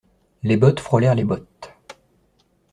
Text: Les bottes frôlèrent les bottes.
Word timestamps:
Les 0.41 0.57
bottes 0.57 0.79
frôlèrent 0.79 1.13
les 1.13 1.23
bottes. 1.25 1.69